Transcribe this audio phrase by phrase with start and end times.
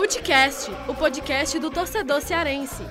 [0.00, 2.82] Futecast, o podcast do torcedor cearense.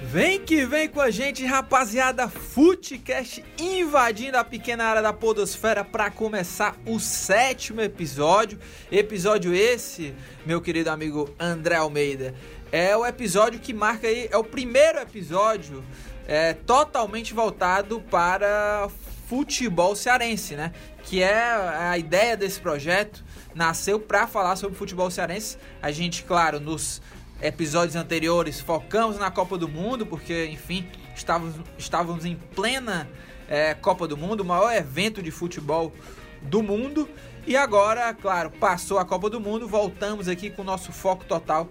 [0.00, 2.28] Vem que vem com a gente, rapaziada.
[2.28, 8.56] Futecast invadindo a pequena área da Podosfera para começar o sétimo episódio.
[8.88, 10.14] Episódio esse,
[10.46, 12.36] meu querido amigo André Almeida,
[12.70, 15.82] é o episódio que marca aí, é o primeiro episódio
[16.28, 18.88] é, totalmente voltado para
[19.32, 20.72] futebol cearense, né?
[21.04, 25.56] Que é a ideia desse projeto nasceu para falar sobre futebol cearense.
[25.80, 27.00] A gente, claro, nos
[27.40, 33.08] episódios anteriores focamos na Copa do Mundo, porque, enfim, estávamos, estávamos em plena
[33.48, 35.94] é, Copa do Mundo, o maior evento de futebol
[36.42, 37.08] do mundo.
[37.46, 41.70] E agora, claro, passou a Copa do Mundo, voltamos aqui com o nosso foco total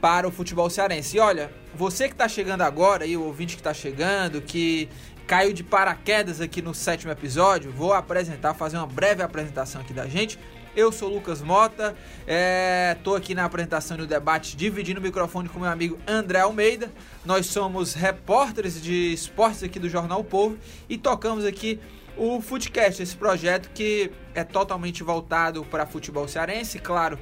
[0.00, 1.16] para o futebol cearense.
[1.16, 4.88] E olha, você que está chegando agora, e o ouvinte que está chegando, que
[5.30, 10.08] caiu de paraquedas aqui no sétimo episódio, vou apresentar, fazer uma breve apresentação aqui da
[10.08, 10.36] gente.
[10.74, 11.94] Eu sou Lucas Mota,
[12.96, 16.40] estou é, aqui na apresentação e no debate, dividindo o microfone com meu amigo André
[16.40, 16.90] Almeida.
[17.24, 21.78] Nós somos repórteres de esportes aqui do Jornal o Povo e tocamos aqui
[22.16, 27.16] o Footcast, esse projeto que é totalmente voltado para futebol cearense, claro,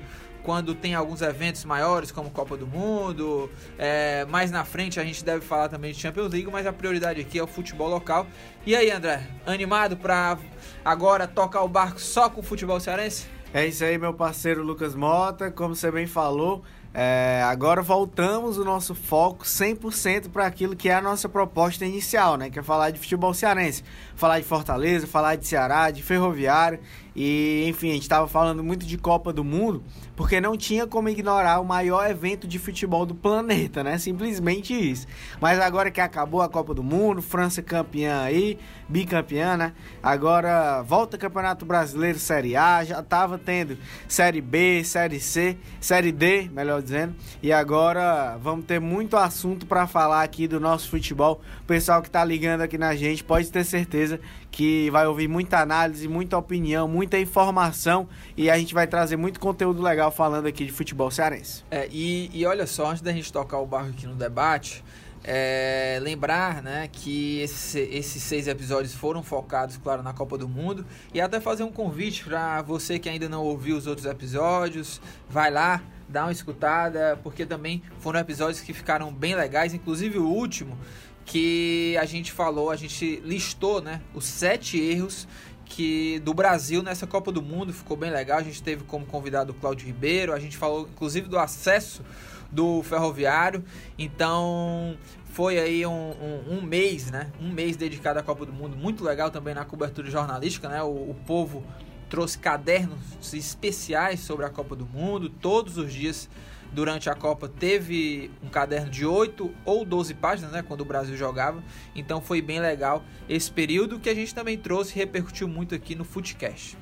[0.48, 3.50] quando tem alguns eventos maiores, como Copa do Mundo.
[3.78, 7.20] É, mais na frente a gente deve falar também de Champions League, mas a prioridade
[7.20, 8.26] aqui é o futebol local.
[8.64, 10.38] E aí, André, animado para
[10.82, 13.26] agora tocar o barco só com o futebol cearense?
[13.52, 15.50] É isso aí, meu parceiro Lucas Mota.
[15.50, 20.94] Como você bem falou, é, agora voltamos o nosso foco 100% para aquilo que é
[20.94, 22.48] a nossa proposta inicial, né?
[22.48, 23.84] Que é falar de futebol cearense,
[24.16, 26.80] falar de Fortaleza, falar de Ceará, de Ferroviário
[27.20, 29.82] e, enfim, a gente estava falando muito de Copa do Mundo,
[30.14, 33.98] porque não tinha como ignorar o maior evento de futebol do planeta, né?
[33.98, 35.04] Simplesmente isso.
[35.40, 38.56] Mas agora que acabou a Copa do Mundo, França campeã aí,
[38.88, 39.72] bicampeã, né?
[40.00, 43.76] Agora volta Campeonato Brasileiro Série A, já estava tendo
[44.06, 47.16] Série B, Série C, Série D, melhor dizendo.
[47.42, 51.40] E agora vamos ter muito assunto para falar aqui do nosso futebol.
[51.62, 54.20] O pessoal que está ligando aqui na gente pode ter certeza
[54.50, 59.38] que vai ouvir muita análise, muita opinião, muita informação e a gente vai trazer muito
[59.38, 61.62] conteúdo legal falando aqui de futebol cearense.
[61.70, 64.82] É, e, e olha só, antes da gente tocar o barco aqui no debate,
[65.24, 70.86] é, lembrar né, que esse, esses seis episódios foram focados, claro, na Copa do Mundo
[71.12, 75.50] e até fazer um convite para você que ainda não ouviu os outros episódios, vai
[75.50, 80.78] lá, dá uma escutada, porque também foram episódios que ficaram bem legais, inclusive o último
[81.24, 85.28] que a gente falou, a gente listou, né, os sete erros
[85.68, 88.38] que do Brasil nessa Copa do Mundo, ficou bem legal.
[88.38, 92.02] A gente teve como convidado o Cláudio Ribeiro, a gente falou inclusive do acesso
[92.50, 93.62] do ferroviário.
[93.98, 94.96] Então
[95.26, 97.30] foi aí um, um, um, mês, né?
[97.40, 100.82] Um mês dedicado à Copa do Mundo, muito legal também na cobertura jornalística, né?
[100.82, 101.62] O, o povo
[102.08, 102.98] trouxe cadernos
[103.32, 106.28] especiais sobre a Copa do Mundo, todos os dias
[106.72, 111.16] durante a Copa teve um caderno de 8 ou 12 páginas, né, quando o Brasil
[111.16, 111.62] jogava.
[111.94, 115.94] Então foi bem legal esse período que a gente também trouxe e repercutiu muito aqui
[115.94, 116.76] no Footcast.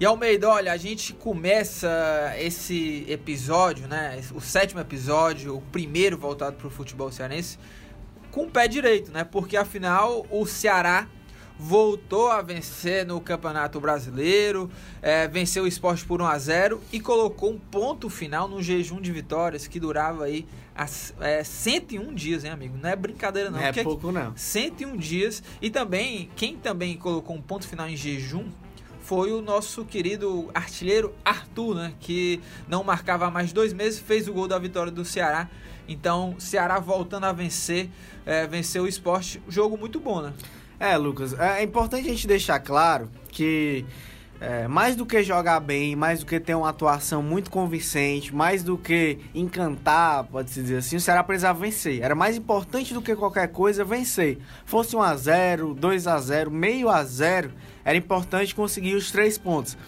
[0.00, 6.56] E Almeida, olha, a gente começa esse episódio, né, o sétimo episódio, o primeiro voltado
[6.56, 7.56] para o futebol cearense,
[8.32, 9.22] com o pé direito, né?
[9.22, 11.06] Porque afinal o Ceará
[11.62, 14.68] voltou a vencer no Campeonato Brasileiro,
[15.00, 19.00] é, venceu o esporte por 1 a 0 e colocou um ponto final no jejum
[19.00, 22.76] de vitórias que durava aí as, é, 101 dias, hein, amigo?
[22.82, 23.60] Não é brincadeira não.
[23.60, 24.36] Não é pouco não.
[24.36, 28.46] 101 dias e também, quem também colocou um ponto final em jejum
[29.00, 31.94] foi o nosso querido artilheiro Arthur, né?
[32.00, 35.48] Que não marcava há mais dois meses, fez o gol da vitória do Ceará.
[35.86, 37.88] Então, Ceará voltando a vencer,
[38.26, 39.40] é, venceu o esporte.
[39.48, 40.32] Jogo muito bom, né?
[40.82, 43.84] É, Lucas, é importante a gente deixar claro que
[44.40, 48.64] é, mais do que jogar bem, mais do que ter uma atuação muito convincente, mais
[48.64, 52.02] do que encantar, pode-se dizer assim, o Ceará precisava vencer.
[52.02, 54.38] Era mais importante do que qualquer coisa vencer.
[54.64, 57.52] Fosse 1 a 0 2 a 0 meio a 0
[57.84, 59.78] era importante conseguir os três pontos.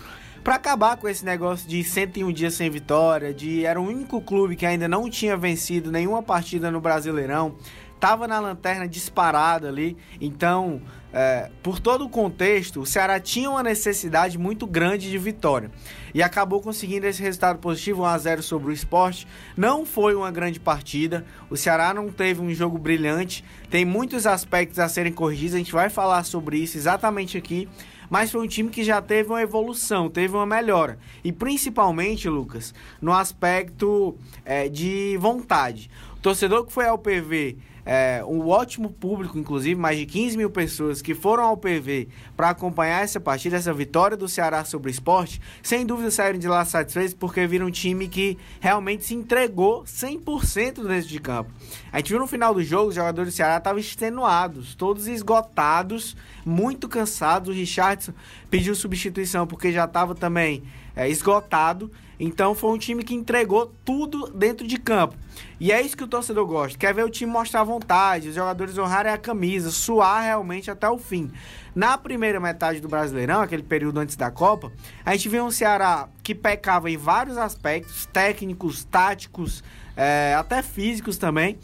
[0.44, 4.55] Para acabar com esse negócio de 101 dias sem vitória, de era o único clube
[4.55, 7.56] que ainda não tinha vencido nenhuma partida no Brasileirão,
[7.94, 9.96] estava na lanterna disparada ali.
[10.20, 10.82] Então,
[11.12, 15.70] é, por todo o contexto, o Ceará tinha uma necessidade muito grande de vitória.
[16.12, 19.26] E acabou conseguindo esse resultado positivo, 1x0 sobre o esporte.
[19.56, 21.25] Não foi uma grande partida.
[21.49, 23.44] O Ceará não teve um jogo brilhante.
[23.70, 25.55] Tem muitos aspectos a serem corrigidos.
[25.55, 27.69] A gente vai falar sobre isso exatamente aqui
[28.11, 30.99] mas foi um time que já teve uma evolução, teve uma melhora.
[31.25, 35.90] E principalmente, Lucas, no aspecto é, de vontade.
[36.20, 37.56] torcedor que foi ao PV
[37.87, 42.51] é, um ótimo público, inclusive, mais de 15 mil pessoas que foram ao PV para
[42.51, 46.65] acompanhar essa partida, essa vitória do Ceará sobre o esporte, sem dúvida saíram de lá
[46.65, 51.51] satisfeitos porque viram um time que realmente se entregou 100% dentro de campo.
[51.93, 56.17] A gente viu no final do jogo, os jogadores do Ceará estavam extenuados, todos esgotados,
[56.45, 57.51] muito cansados.
[57.51, 58.13] O Richardson
[58.51, 60.63] pediu substituição porque já estava também
[60.96, 61.91] é, esgotado.
[62.19, 65.17] Então foi um time que entregou tudo dentro de campo.
[65.58, 66.79] E é isso que o torcedor gosta.
[66.79, 70.99] Quer ver o time mostrar vontade, os jogadores honrarem a camisa, suar realmente até o
[70.99, 71.31] fim.
[71.75, 74.73] Na primeira metade do Brasileirão, aquele período antes da Copa,
[75.05, 79.64] a gente viu um Ceará que pecava em vários aspectos, técnicos, táticos,
[79.97, 81.58] é, até físicos também.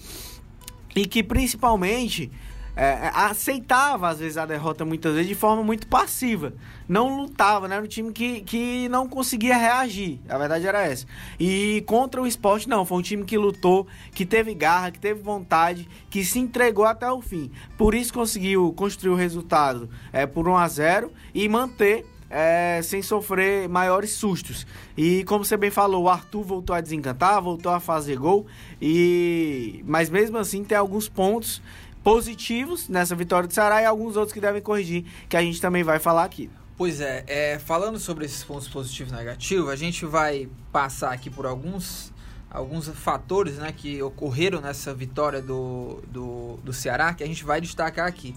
[0.96, 2.32] E que principalmente
[2.80, 6.54] é, é, aceitava, às vezes, a derrota muitas vezes de forma muito passiva.
[6.88, 7.76] Não lutava, né?
[7.76, 10.18] Era um time que, que não conseguia reagir.
[10.26, 11.04] A verdade era essa.
[11.38, 12.86] E contra o esporte, não.
[12.86, 17.12] Foi um time que lutou, que teve garra, que teve vontade, que se entregou até
[17.12, 17.50] o fim.
[17.76, 23.02] Por isso conseguiu construir o resultado é, por 1 a 0 e manter é, sem
[23.02, 24.66] sofrer maiores sustos.
[24.96, 28.46] E como você bem falou, o Arthur voltou a desencantar, voltou a fazer gol.
[28.80, 31.60] E mas mesmo assim tem alguns pontos
[32.02, 35.82] positivos nessa vitória do Ceará e alguns outros que devem corrigir, que a gente também
[35.82, 36.50] vai falar aqui.
[36.76, 41.28] Pois é, é falando sobre esses pontos positivos e negativos, a gente vai passar aqui
[41.28, 42.12] por alguns
[42.50, 47.60] alguns fatores né, que ocorreram nessa vitória do, do, do Ceará que a gente vai
[47.60, 48.34] destacar aqui.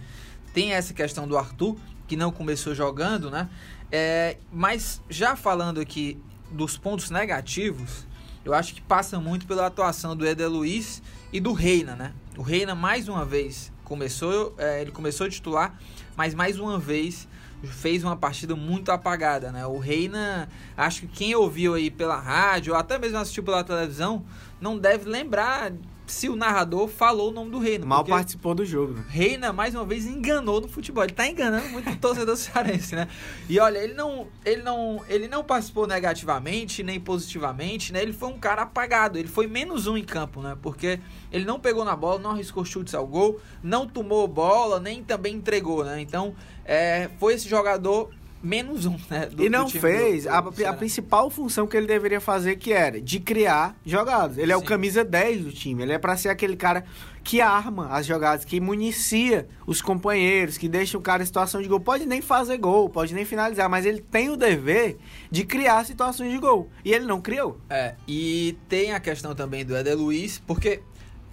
[0.54, 1.76] Tem essa questão do Arthur,
[2.08, 3.50] que não começou jogando, né?
[3.92, 6.22] É, mas já falando aqui
[6.52, 8.06] dos pontos negativos,
[8.46, 11.02] eu acho que passa muito pela atuação do Eder Luiz
[11.32, 12.14] e do Reina, né?
[12.36, 15.78] O Reina mais uma vez começou, é, ele começou a titular,
[16.16, 17.28] mas mais uma vez
[17.64, 19.66] fez uma partida muito apagada, né?
[19.68, 24.26] O Reina, acho que quem ouviu aí pela rádio ou até mesmo assistiu pela televisão,
[24.60, 25.72] não deve lembrar
[26.06, 27.86] se o narrador falou o nome do Reina.
[27.86, 28.94] Mal participou do jogo.
[28.94, 29.06] Né?
[29.08, 31.04] Reina, mais uma vez, enganou no futebol.
[31.04, 33.08] Ele tá enganando muito o torcedor cearense, né?
[33.50, 38.02] E olha, ele não, ele, não, ele não participou negativamente, nem positivamente, né?
[38.02, 39.18] Ele foi um cara apagado.
[39.18, 40.58] Ele foi menos um em campo, né?
[40.62, 41.00] Porque
[41.32, 45.36] ele não pegou na bola, não arriscou chutes ao gol, não tomou bola, nem também
[45.36, 46.02] entregou, né?
[46.02, 46.36] Então,
[46.66, 48.10] é, foi esse jogador
[48.44, 49.28] menos um, né?
[49.28, 52.74] Do, e não fez do, do, a, a, principal função que ele deveria fazer, que
[52.74, 54.38] era de criar jogadas.
[54.38, 54.54] Ele Sim.
[54.54, 55.84] é o camisa 10 do time.
[55.84, 56.84] Ele é para ser aquele cara
[57.24, 61.70] que arma as jogadas, que municia os companheiros, que deixa o cara em situação de
[61.70, 61.80] gol.
[61.80, 64.98] Pode nem fazer gol, pode nem finalizar, mas ele tem o dever
[65.32, 66.70] de criar situações de gol.
[66.84, 67.62] E ele não criou.
[67.70, 70.82] É, e tem a questão também do Eder Luiz, porque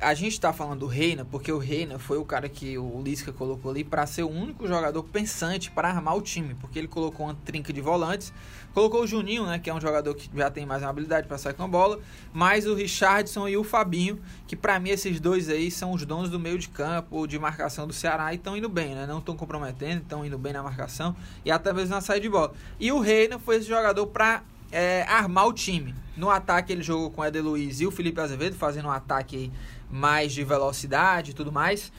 [0.00, 3.32] a gente está falando do Reina porque o Reina foi o cara que o Lisca
[3.32, 7.26] colocou ali para ser o único jogador pensante para armar o time, porque ele colocou
[7.26, 8.32] uma trinca de volantes,
[8.72, 11.36] colocou o Juninho, né, que é um jogador que já tem mais uma habilidade para
[11.36, 12.00] sair com a bola,
[12.32, 16.30] mais o Richardson e o Fabinho, que para mim esses dois aí são os donos
[16.30, 19.06] do meio de campo, de marcação do Ceará e estão indo bem, né?
[19.06, 21.14] Não estão comprometendo, estão indo bem na marcação
[21.44, 22.52] e até mesmo na saída de bola.
[22.78, 25.94] E o Reina foi esse jogador para é, armar o time.
[26.16, 29.50] No ataque ele jogou com o Eder Luiz e o Felipe Azevedo fazendo um ataque
[29.90, 31.92] mais de velocidade e tudo mais.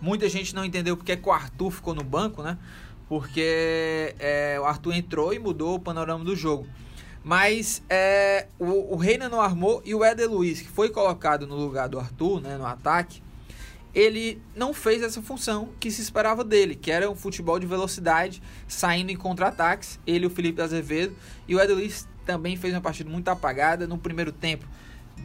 [0.00, 2.58] Muita gente não entendeu porque que o Arthur ficou no banco, né?
[3.08, 6.66] Porque é, o Arthur entrou e mudou o panorama do jogo.
[7.22, 11.56] Mas é, o, o Reina não armou e o Éder Luiz, que foi colocado no
[11.56, 13.22] lugar do Arthur, né, no ataque,
[13.94, 18.42] ele não fez essa função que se esperava dele, que era um futebol de velocidade,
[18.66, 20.00] saindo em contra-ataques.
[20.06, 23.98] Ele, o Felipe Azevedo e o Éder Luiz também fez uma partida muito apagada no
[23.98, 24.66] primeiro tempo.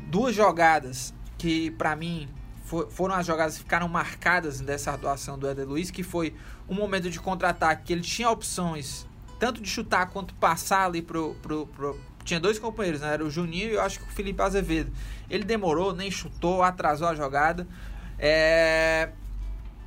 [0.07, 2.29] Duas jogadas que para mim
[2.65, 6.35] for, foram as jogadas que ficaram marcadas dessa atuação do Éder Luiz, que foi
[6.67, 9.07] um momento de contra-ataque que ele tinha opções
[9.39, 13.13] tanto de chutar quanto passar ali pro, pro, pro tinha dois companheiros, né?
[13.13, 14.91] Era o Juninho e eu acho que o Felipe Azevedo.
[15.29, 17.65] Ele demorou, nem chutou, atrasou a jogada.
[18.19, 19.09] É...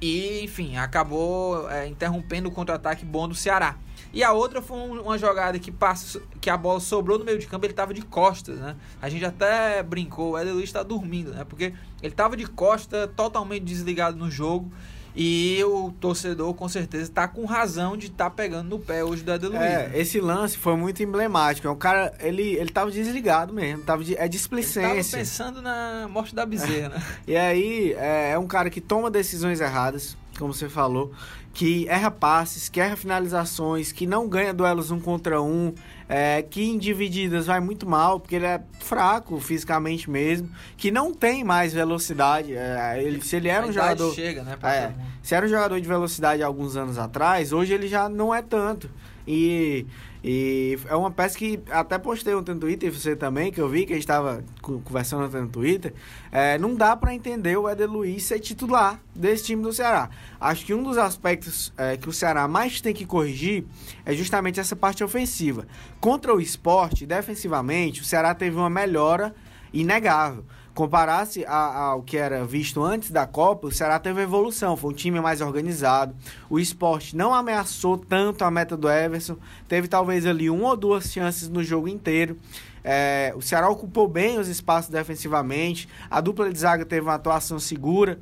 [0.01, 3.77] E, enfim, acabou é, interrompendo o contra-ataque bom do Ceará.
[4.13, 7.47] E a outra foi uma jogada que, passa, que a bola sobrou no meio de
[7.47, 8.77] campo, ele estava de costas, né?
[9.01, 11.45] A gente até brincou, o Eder Luiz está dormindo, né?
[11.45, 14.71] Porque ele estava de costa, totalmente desligado no jogo.
[15.15, 19.23] E o torcedor com certeza está com razão de estar tá pegando no pé hoje
[19.23, 19.63] do Eder Luiz.
[19.63, 19.91] É, né?
[19.95, 21.69] esse lance foi muito emblemático.
[21.69, 24.89] É um cara, ele, ele tava desligado mesmo, tava de, é displicência.
[24.89, 27.03] Ele tava pensando na morte da bezerra, né?
[27.29, 31.13] e aí, é, é um cara que toma decisões erradas, como você falou
[31.55, 35.75] que erra passes, que erra finalizações, que não ganha duelos um contra um,
[36.09, 41.13] é, que em divididas vai muito mal, porque ele é fraco fisicamente mesmo, que não
[41.13, 42.55] tem mais velocidade.
[42.55, 44.15] É, ele, se ele era um jogador.
[44.15, 47.87] Chega, né, é, se era um jogador de velocidade há alguns anos atrás, hoje ele
[47.87, 48.91] já não é tanto.
[49.29, 49.87] E,
[50.25, 53.85] E é uma peça que até postei ontem no Twitter, você também, que eu vi
[53.85, 55.93] que a gente estava conversando ontem no Twitter.
[56.31, 60.11] É, não dá para entender o Éder Luiz ser titular desse time do Ceará.
[60.41, 63.65] Acho que um dos aspectos é, que o Ceará mais tem que corrigir
[64.05, 65.67] é justamente essa parte ofensiva.
[66.01, 69.35] Contra o esporte, defensivamente, o Ceará teve uma melhora
[69.73, 74.95] inegável comparasse ao que era visto antes da Copa, o Ceará teve evolução, foi um
[74.95, 76.15] time mais organizado.
[76.49, 79.37] O esporte não ameaçou tanto a meta do Everson,
[79.69, 82.37] teve talvez ali uma ou duas chances no jogo inteiro.
[82.85, 87.59] É, o Ceará ocupou bem os espaços defensivamente, a dupla de zaga teve uma atuação
[87.59, 88.19] segura.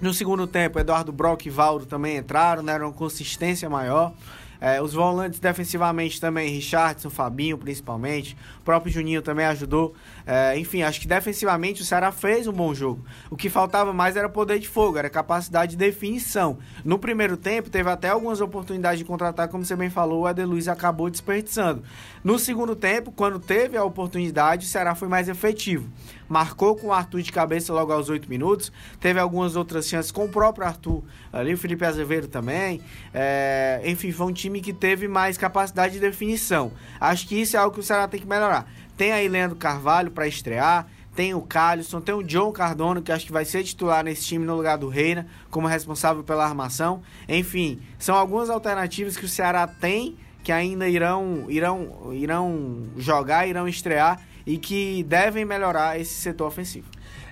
[0.00, 4.12] No segundo tempo, Eduardo Brock e Valdo também entraram, né, era uma consistência maior.
[4.60, 9.94] É, os volantes defensivamente também, Richardson, Fabinho principalmente, o próprio Juninho também ajudou.
[10.26, 13.04] É, enfim, acho que defensivamente o Ceará fez um bom jogo.
[13.30, 16.58] O que faltava mais era poder de fogo, era capacidade de definição.
[16.84, 20.68] No primeiro tempo, teve até algumas oportunidades de contratar, como você bem falou, o Adeluiz
[20.68, 21.82] acabou desperdiçando.
[22.22, 25.88] No segundo tempo, quando teve a oportunidade, o Ceará foi mais efetivo
[26.28, 28.72] marcou com o Arthur de cabeça logo aos 8 minutos.
[29.00, 31.02] Teve algumas outras chances com o próprio Arthur
[31.32, 32.80] ali, o Felipe Azevedo também.
[33.12, 36.72] É, enfim, foi um time que teve mais capacidade de definição.
[37.00, 38.70] Acho que isso é algo que o Ceará tem que melhorar.
[38.96, 40.86] Tem aí Leandro Carvalho para estrear.
[41.14, 44.44] Tem o Calisson, tem o John Cardono, que acho que vai ser titular nesse time
[44.44, 47.00] no lugar do Reina, como responsável pela armação.
[47.26, 53.66] Enfim, são algumas alternativas que o Ceará tem que ainda irão, irão, irão jogar, irão
[53.66, 56.88] estrear e que devem melhorar esse setor ofensivo.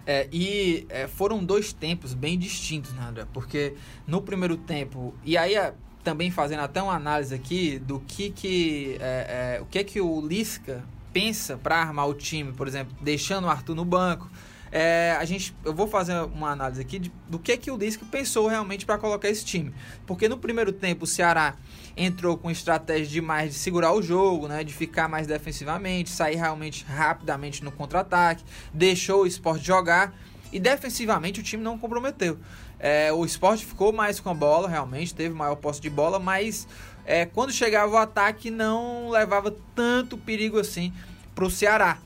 [0.06, 3.26] É, e é, foram dois tempos bem distintos, né, André?
[3.32, 3.74] Porque
[4.06, 8.98] no primeiro tempo, e aí é, também fazendo até uma análise aqui do que que
[9.00, 13.44] é, é o que que o Lisca pensa para armar o time, por exemplo, deixando
[13.44, 14.28] o Arthur no banco.
[14.76, 18.04] É, a gente, eu vou fazer uma análise aqui de, do que que o Lisca
[18.10, 19.72] pensou realmente para colocar esse time,
[20.04, 21.54] porque no primeiro tempo o Ceará
[21.96, 26.84] entrou com estratégia demais de segurar o jogo, né, de ficar mais defensivamente, sair realmente
[26.84, 30.12] rapidamente no contra-ataque, deixou o esporte jogar
[30.52, 32.36] e defensivamente o time não comprometeu.
[32.80, 36.66] É, o esporte ficou mais com a bola, realmente, teve maior posse de bola, mas
[37.06, 40.92] é, quando chegava o ataque não levava tanto perigo assim
[41.32, 41.98] para o Ceará.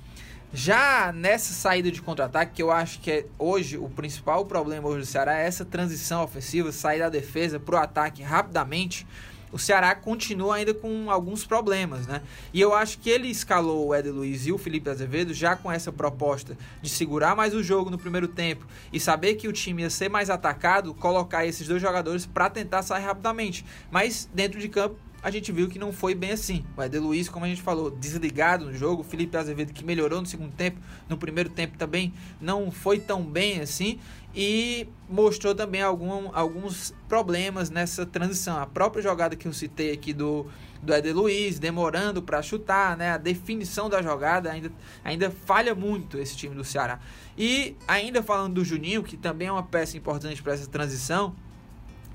[0.52, 5.00] Já nessa saída de contra-ataque, que eu acho que é hoje o principal problema hoje
[5.00, 9.07] do Ceará é essa transição ofensiva, sair da defesa para o ataque rapidamente
[9.50, 12.23] o Ceará continua ainda com alguns problemas, né?
[12.52, 15.71] E eu acho que ele escalou o Éder Luiz e o Felipe Azevedo já com
[15.71, 19.83] essa proposta de segurar mais o jogo no primeiro tempo e saber que o time
[19.83, 23.64] ia ser mais atacado, colocar esses dois jogadores para tentar sair rapidamente.
[23.90, 26.64] Mas dentro de campo a gente viu que não foi bem assim.
[26.76, 29.02] O Eder Luiz, como a gente falou, desligado no jogo.
[29.02, 33.22] O Felipe Azevedo, que melhorou no segundo tempo, no primeiro tempo também não foi tão
[33.25, 33.98] bem assim.
[34.34, 38.58] E mostrou também algum, alguns problemas nessa transição.
[38.58, 40.46] A própria jogada que eu citei aqui do,
[40.80, 43.10] do Eder Luiz, demorando para chutar, né?
[43.10, 44.70] A definição da jogada ainda,
[45.02, 47.00] ainda falha muito esse time do Ceará.
[47.37, 51.34] E ainda falando do Juninho, que também é uma peça importante para essa transição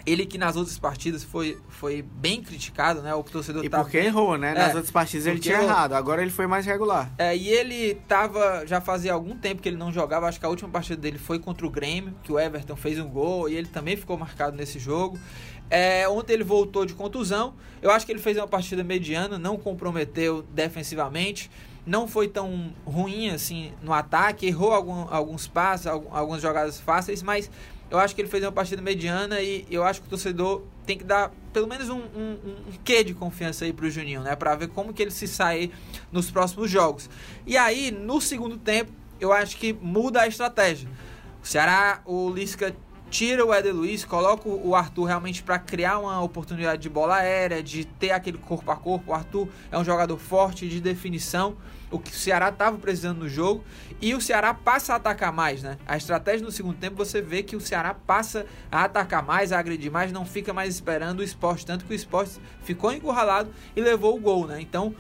[0.06, 3.14] ele que nas outras partidas foi, foi bem criticado, né?
[3.16, 3.84] O torcedor E tava...
[3.84, 4.54] porque errou, né?
[4.54, 5.68] Nas é, outras partidas ele tinha errou.
[5.68, 7.10] errado, agora ele foi mais regular.
[7.18, 8.66] É, e ele tava.
[8.66, 10.28] Já fazia algum tempo que ele não jogava.
[10.28, 13.08] Acho que a última partida dele foi contra o Grêmio, que o Everton fez um
[13.08, 15.18] gol e ele também ficou marcado nesse jogo.
[15.70, 17.54] É, ontem ele voltou de contusão.
[17.82, 21.50] Eu acho que ele fez uma partida mediana, não comprometeu defensivamente.
[21.86, 27.50] Não foi tão ruim assim no ataque, errou algum, alguns passos, algumas jogadas fáceis, mas
[27.94, 30.98] eu acho que ele fez uma partida mediana e eu acho que o torcedor tem
[30.98, 34.36] que dar pelo menos um, um, um quê de confiança aí pro Juninho, né?
[34.36, 35.70] Pra ver como que ele se sai
[36.12, 37.08] nos próximos jogos.
[37.46, 40.90] E aí, no segundo tempo, eu acho que muda a estratégia.
[41.44, 42.76] O Ceará, o Lisca
[43.12, 47.62] tira o Éder Luiz, coloca o Arthur realmente para criar uma oportunidade de bola aérea,
[47.62, 49.12] de ter aquele corpo a corpo.
[49.12, 51.56] O Arthur é um jogador forte de definição,
[51.94, 53.64] o que o Ceará estava precisando no jogo,
[54.02, 55.78] e o Ceará passa a atacar mais, né?
[55.86, 59.60] A estratégia no segundo tempo você vê que o Ceará passa a atacar mais, a
[59.60, 63.82] agredir mais, não fica mais esperando o esporte, tanto que o esporte ficou encurralado e
[63.82, 64.60] levou o gol, né?
[64.60, 64.96] Então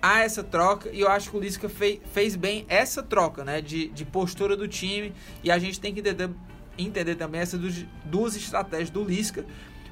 [0.00, 3.60] há essa troca e eu acho que o Lisca fez, fez bem essa troca, né?
[3.60, 5.12] De, de postura do time
[5.44, 6.30] e a gente tem que entender
[6.78, 7.60] entender também essas
[8.04, 9.44] duas estratégias do Lisca.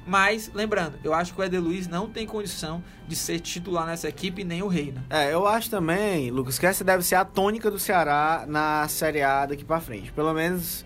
[0.07, 4.07] Mas, lembrando, eu acho que o Eder Luiz não tem condição de ser titular nessa
[4.07, 5.03] equipe, nem o Reina.
[5.09, 9.21] É, eu acho também, Lucas, que essa deve ser a tônica do Ceará na Série
[9.21, 10.13] A daqui para frente.
[10.13, 10.85] Pelo menos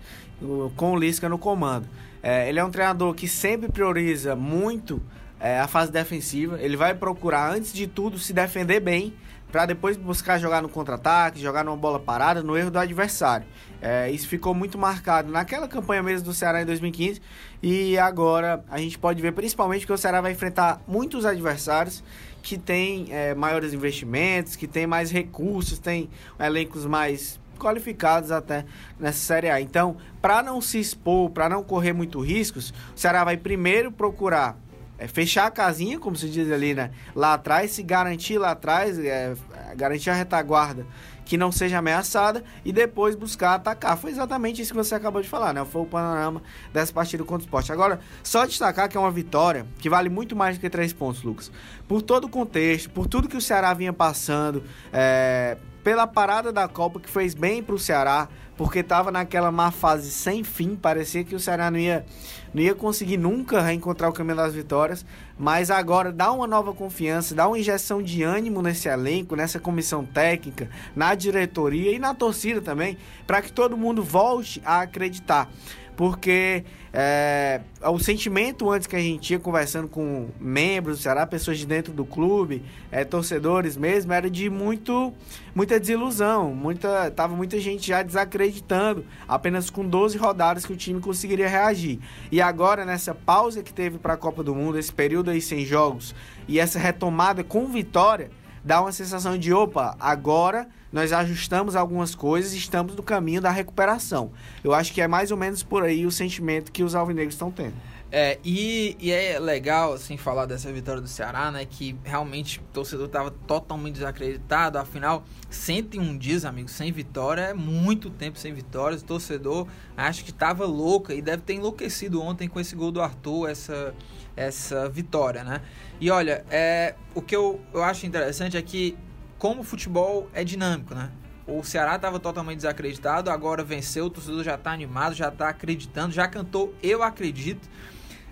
[0.76, 1.88] com o Lisca no comando.
[2.20, 5.00] É, ele é um treinador que sempre prioriza muito
[5.38, 6.60] é, a fase defensiva.
[6.60, 9.14] Ele vai procurar, antes de tudo, se defender bem
[9.52, 13.46] para depois buscar jogar no contra-ataque, jogar numa bola parada, no erro do adversário.
[13.82, 17.20] É, isso ficou muito marcado naquela campanha mesmo do Ceará em 2015
[17.62, 22.02] e agora a gente pode ver principalmente que o Ceará vai enfrentar muitos adversários
[22.42, 26.08] que têm é, maiores investimentos, que têm mais recursos, têm
[26.40, 28.64] elencos mais qualificados até
[28.98, 29.60] nessa Série A.
[29.60, 34.56] Então, para não se expor, para não correr muito riscos, o Ceará vai primeiro procurar
[35.02, 36.92] é, fechar a casinha, como se diz ali, né?
[37.14, 39.34] Lá atrás, se garantir lá atrás, é,
[39.76, 40.86] garantir a retaguarda
[41.24, 43.96] que não seja ameaçada e depois buscar atacar.
[43.96, 45.64] Foi exatamente isso que você acabou de falar, né?
[45.64, 46.40] Foi o panorama
[46.72, 47.72] dessa partida contra o esporte.
[47.72, 51.22] Agora, só destacar que é uma vitória que vale muito mais do que três pontos,
[51.22, 51.50] Lucas.
[51.88, 56.68] Por todo o contexto, por tudo que o Ceará vinha passando, é, pela parada da
[56.68, 61.24] Copa que fez bem para o Ceará, porque estava naquela má fase sem fim, parecia
[61.24, 62.04] que o Ceará não ia,
[62.52, 65.04] não ia conseguir nunca reencontrar o caminho das vitórias,
[65.38, 70.04] mas agora dá uma nova confiança, dá uma injeção de ânimo nesse elenco, nessa comissão
[70.04, 72.96] técnica, na diretoria e na torcida também,
[73.26, 75.48] para que todo mundo volte a acreditar
[75.96, 81.66] porque é, o sentimento antes que a gente ia conversando com membros Ceará, pessoas de
[81.66, 85.12] dentro do clube, é, torcedores mesmo, era de muito,
[85.54, 91.00] muita desilusão, muita, tava muita gente já desacreditando, apenas com 12 rodadas que o time
[91.00, 91.98] conseguiria reagir.
[92.30, 95.64] E agora, nessa pausa que teve para a Copa do Mundo, esse período aí sem
[95.64, 96.14] jogos,
[96.46, 98.30] e essa retomada com vitória,
[98.64, 103.50] dá uma sensação de, opa, agora nós ajustamos algumas coisas e estamos no caminho da
[103.50, 104.30] recuperação.
[104.62, 107.50] Eu acho que é mais ou menos por aí o sentimento que os alvinegros estão
[107.50, 107.74] tendo.
[108.14, 111.64] É, e, e, é legal, assim, falar dessa vitória do Ceará, né?
[111.64, 114.76] Que realmente o torcedor estava totalmente desacreditado.
[114.76, 117.40] Afinal, 101 dias, amigos, sem vitória.
[117.40, 119.00] É muito tempo sem vitórias.
[119.00, 119.66] O torcedor
[119.96, 123.94] acho que estava louca e deve ter enlouquecido ontem com esse gol do Arthur, essa,
[124.36, 125.62] essa vitória, né?
[125.98, 128.94] E olha, é, o que eu, eu acho interessante é que
[129.38, 131.10] como o futebol é dinâmico, né?
[131.46, 136.12] O Ceará estava totalmente desacreditado, agora venceu, o torcedor já está animado, já está acreditando,
[136.12, 137.68] já cantou Eu Acredito.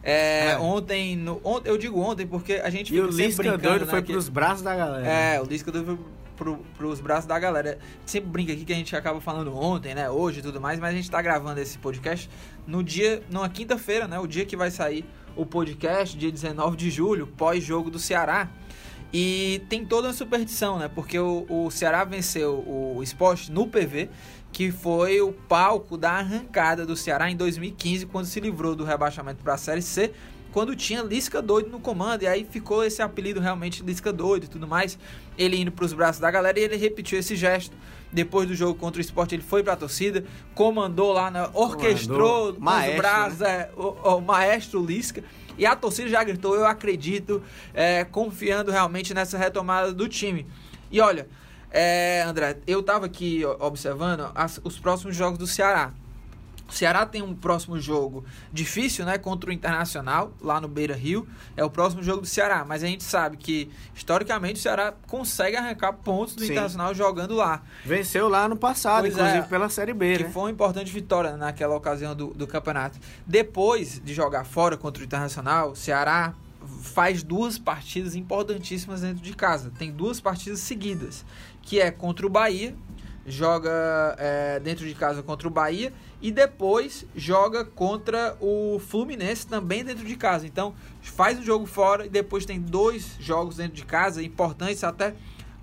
[0.03, 0.59] É, é.
[0.59, 4.03] Ontem, no, ontem, eu digo ontem porque a gente e o Lisca doido né, foi
[4.03, 5.07] que, pros braços da galera.
[5.07, 5.99] É, o Lisca doido foi
[6.37, 7.79] pro, pros braços da galera.
[8.07, 10.91] Sempre brinca aqui que a gente acaba falando ontem, né, hoje e tudo mais, mas
[10.91, 12.31] a gente está gravando esse podcast
[12.67, 15.05] no dia, numa quinta-feira, né, o dia que vai sair
[15.37, 18.49] o podcast, dia 19 de julho, pós-jogo do Ceará.
[19.13, 20.89] E tem toda uma superstição, né?
[20.89, 24.09] Porque o, o Ceará venceu o esporte no PV,
[24.53, 29.43] que foi o palco da arrancada do Ceará em 2015, quando se livrou do rebaixamento
[29.43, 30.13] para a Série C,
[30.53, 32.23] quando tinha Lisca doido no comando.
[32.23, 34.99] E aí ficou esse apelido realmente Lisca doido e tudo mais.
[35.39, 37.77] Ele indo para os braços da galera e ele repetiu esse gesto.
[38.13, 41.49] Depois do jogo contra o esporte, ele foi para a torcida, comandou lá, né?
[41.55, 43.69] orquestrou com os braços né?
[43.77, 45.23] o, o maestro Lisca.
[45.57, 50.47] E a torcida já gritou, eu acredito, é, confiando realmente nessa retomada do time.
[50.91, 51.29] E olha,
[51.71, 55.93] é, André, eu tava aqui observando as, os próximos jogos do Ceará.
[56.71, 59.19] O Ceará tem um próximo jogo difícil, né?
[59.19, 61.27] Contra o Internacional, lá no Beira Rio.
[61.57, 62.65] É o próximo jogo do Ceará.
[62.65, 66.53] Mas a gente sabe que, historicamente, o Ceará consegue arrancar pontos do Sim.
[66.53, 67.63] Internacional jogando lá.
[67.85, 70.17] Venceu lá no passado, pois inclusive é, pela Série B.
[70.19, 70.31] Que né?
[70.31, 73.01] foi uma importante vitória naquela ocasião do, do campeonato.
[73.27, 76.35] Depois de jogar fora contra o Internacional, o Ceará
[76.83, 79.73] faz duas partidas importantíssimas dentro de casa.
[79.79, 81.25] Tem duas partidas seguidas,
[81.63, 82.75] que é contra o Bahia,
[83.27, 89.85] joga é, dentro de casa contra o Bahia e depois joga contra o Fluminense também
[89.85, 90.47] dentro de casa.
[90.47, 95.15] Então faz um jogo fora e depois tem dois jogos dentro de casa importantes até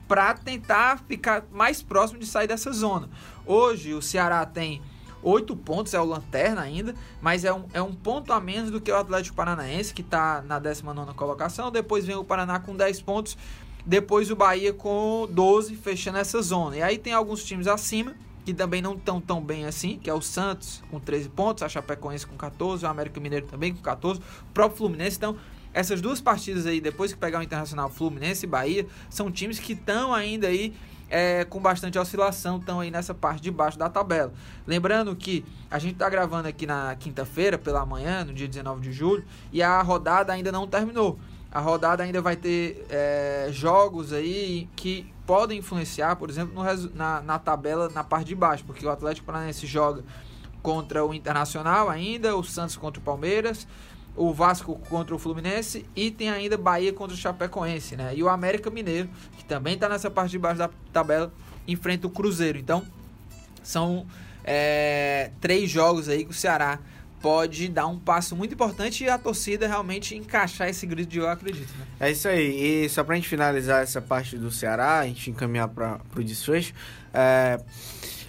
[0.08, 3.10] para tentar ficar mais próximo de sair dessa zona.
[3.46, 4.82] Hoje o Ceará tem
[5.22, 8.80] oito pontos, é o lanterna ainda, mas é um, é um ponto a menos do
[8.80, 11.72] que o Atlético Paranaense, que está na 19 colocação.
[11.72, 13.38] Depois vem o Paraná com 10 pontos,
[13.88, 16.76] depois o Bahia com 12, fechando essa zona.
[16.76, 20.14] E aí tem alguns times acima que também não estão tão bem assim, que é
[20.14, 24.20] o Santos com 13 pontos, a Chapecoense com 14, o América Mineiro também com 14,
[24.20, 25.16] o próprio Fluminense.
[25.16, 25.38] Então,
[25.74, 29.72] essas duas partidas aí, depois que pegar o Internacional Fluminense e Bahia, são times que
[29.72, 30.74] estão ainda aí
[31.10, 34.34] é, com bastante oscilação, estão aí nessa parte de baixo da tabela.
[34.66, 38.92] Lembrando que a gente está gravando aqui na quinta-feira, pela manhã, no dia 19 de
[38.92, 41.18] julho, e a rodada ainda não terminou.
[41.52, 47.22] A rodada ainda vai ter é, jogos aí que podem influenciar, por exemplo, no, na,
[47.22, 50.04] na tabela na parte de baixo, porque o Atlético Paranaense joga
[50.62, 53.68] contra o Internacional ainda, o Santos contra o Palmeiras,
[54.16, 58.14] o Vasco contra o Fluminense e tem ainda Bahia contra o Chapecoense, né?
[58.16, 61.32] E o América Mineiro, que também está nessa parte de baixo da tabela,
[61.68, 62.58] enfrenta o Cruzeiro.
[62.58, 62.84] Então,
[63.62, 64.08] são
[64.44, 66.80] é, três jogos aí que o Ceará
[67.22, 71.30] pode dar um passo muito importante e a torcida realmente encaixar esse grito de eu
[71.30, 71.72] acredito.
[71.78, 71.86] Né?
[72.00, 72.86] É isso aí.
[72.86, 76.74] E só pra gente finalizar essa parte do Ceará, a gente encaminhar para o desfecho,
[77.14, 77.60] é,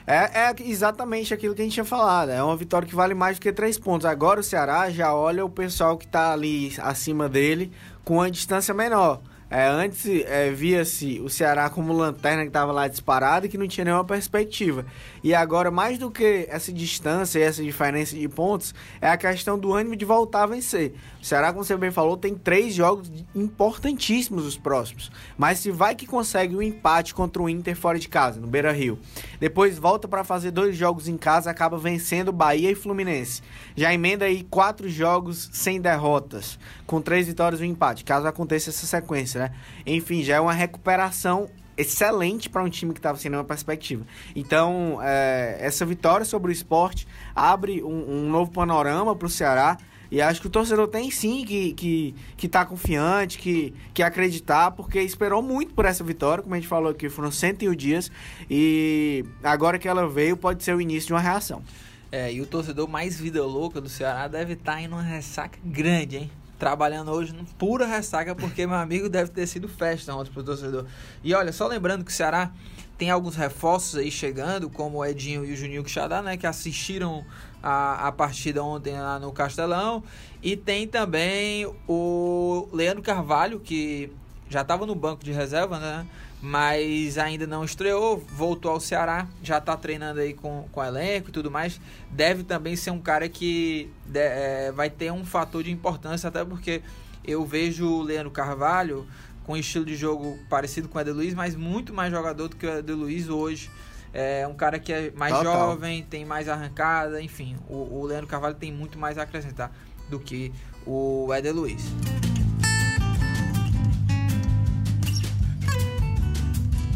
[0.06, 2.30] é, é, exatamente aquilo que a gente tinha falado.
[2.30, 4.06] É uma vitória que vale mais do que três pontos.
[4.06, 7.70] Agora o Ceará já olha o pessoal que está ali acima dele
[8.04, 9.20] com uma distância menor.
[9.50, 13.66] É, antes é, via-se o Ceará como lanterna que estava lá disparado e que não
[13.66, 14.84] tinha nenhuma perspectiva.
[15.24, 19.58] E agora, mais do que essa distância e essa diferença de pontos, é a questão
[19.58, 20.92] do ânimo de voltar a vencer.
[21.20, 25.10] O Ceará, como você bem falou, tem três jogos importantíssimos os próximos.
[25.36, 28.70] Mas se vai que consegue um empate contra o Inter fora de casa, no Beira
[28.70, 28.98] Rio.
[29.40, 33.42] Depois volta para fazer dois jogos em casa, acaba vencendo Bahia e Fluminense.
[33.74, 38.70] Já emenda aí quatro jogos sem derrotas, com três vitórias e um empate, caso aconteça
[38.70, 39.52] essa sequência né?
[39.86, 41.48] Enfim, já é uma recuperação
[41.78, 44.04] excelente para um time que estava sem nenhuma perspectiva.
[44.34, 49.78] Então, é, essa vitória sobre o esporte abre um, um novo panorama para o Ceará.
[50.10, 54.70] E acho que o torcedor tem sim que, que, que tá confiante, que, que acreditar,
[54.70, 58.10] porque esperou muito por essa vitória, como a gente falou aqui, foram 101 dias,
[58.48, 61.62] e agora que ela veio, pode ser o início de uma reação.
[62.10, 65.58] É, e o torcedor mais vida louca do Ceará deve estar tá em uma ressaca
[65.62, 66.30] grande, hein?
[66.58, 70.86] Trabalhando hoje no pura ressaca, porque meu amigo deve ter sido festa ontem pro torcedor.
[71.22, 72.52] E olha, só lembrando que o Ceará
[72.98, 77.24] tem alguns reforços aí chegando, como o Edinho e o Juninho Quixadá, né, que assistiram
[77.62, 80.02] a, a partida ontem lá no Castelão.
[80.42, 84.10] E tem também o Leandro Carvalho, que
[84.48, 86.06] já estava no banco de reserva, né?
[86.40, 91.32] mas ainda não estreou, voltou ao Ceará, já está treinando aí com, com elenco e
[91.32, 91.80] tudo mais.
[92.10, 96.44] Deve também ser um cara que de, é, vai ter um fator de importância, até
[96.44, 96.82] porque
[97.24, 99.06] eu vejo o Leandro Carvalho
[99.44, 102.66] com um estilo de jogo parecido com o Eder mas muito mais jogador do que
[102.66, 102.96] o Eder
[103.30, 103.70] hoje.
[104.12, 107.56] É um cara que é mais jovem, tem mais arrancada, enfim.
[107.68, 109.70] O, o Leandro Carvalho tem muito mais a acrescentar
[110.08, 110.52] do que
[110.86, 111.82] o Eder Luiz.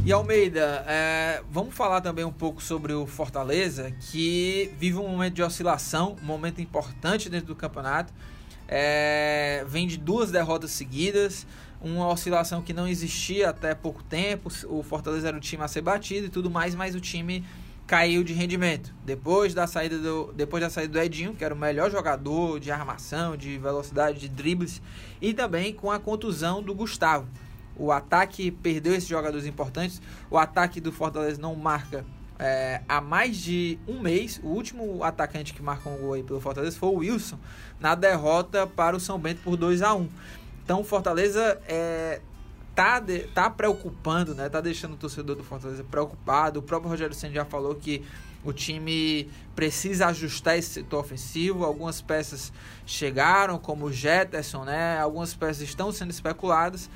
[0.05, 5.35] E Almeida, é, vamos falar também um pouco sobre o Fortaleza, que vive um momento
[5.35, 8.13] de oscilação, um momento importante dentro do campeonato.
[8.67, 11.47] É, vem de duas derrotas seguidas,
[11.81, 14.51] uma oscilação que não existia até pouco tempo.
[14.65, 17.45] O Fortaleza era o time a ser batido e tudo mais, mas o time
[17.87, 18.93] caiu de rendimento.
[19.05, 22.73] Depois da saída do, depois da saída do Edinho, que era o melhor jogador de
[22.73, 24.83] armação, de velocidade, de dribles,
[25.21, 27.29] e também com a contusão do Gustavo.
[27.77, 30.01] O ataque perdeu esses jogadores importantes.
[30.31, 32.05] O ataque do Fortaleza não marca
[32.39, 34.41] é, há mais de um mês.
[34.43, 37.39] O último atacante que marcou um gol aí pelo Fortaleza foi o Wilson,
[37.79, 40.09] na derrota para o São Bento por 2 a 1
[40.65, 42.21] Então o Fortaleza é,
[42.75, 44.49] tá, de, tá preocupando, né?
[44.49, 46.61] Tá deixando o torcedor do Fortaleza preocupado.
[46.61, 48.05] O próprio Rogério Senna já falou que
[48.45, 51.65] o time precisa ajustar esse setor ofensivo.
[51.65, 52.53] Algumas peças
[52.85, 54.99] chegaram, como o Jetterson, né?
[54.99, 56.91] Algumas peças estão sendo especuladas.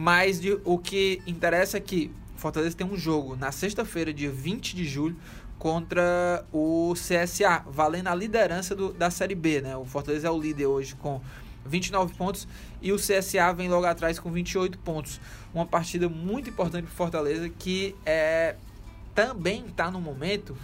[0.00, 4.76] Mas de, o que interessa é que Fortaleza tem um jogo na sexta-feira, dia 20
[4.76, 5.16] de julho,
[5.58, 9.60] contra o CSA, valendo a liderança do, da Série B.
[9.60, 9.76] Né?
[9.76, 11.20] O Fortaleza é o líder hoje com
[11.66, 12.46] 29 pontos
[12.80, 15.20] e o CSA vem logo atrás com 28 pontos.
[15.52, 18.54] Uma partida muito importante para Fortaleza que é,
[19.16, 20.56] também está no momento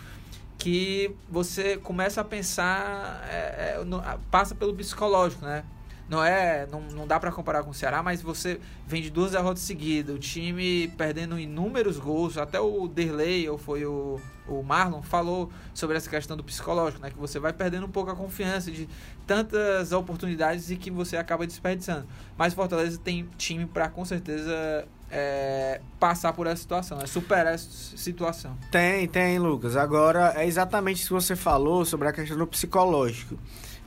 [0.56, 5.64] que você começa a pensar, é, é, no, passa pelo psicológico, né?
[6.08, 9.32] Não é não, não dá para comparar com o Ceará, mas você vem de duas
[9.32, 15.02] derrotas seguidas, o time perdendo inúmeros gols, até o Derley ou foi o, o Marlon
[15.02, 18.70] falou sobre essa questão do psicológico, né, que você vai perdendo um pouco a confiança
[18.70, 18.88] de
[19.26, 22.06] tantas oportunidades e que você acaba desperdiçando.
[22.36, 27.96] Mas Fortaleza tem time para com certeza é, passar por essa situação, é superar essa
[27.96, 28.56] situação.
[28.70, 29.76] Tem, tem, Lucas.
[29.76, 33.38] Agora é exatamente isso que você falou sobre a questão do psicológico.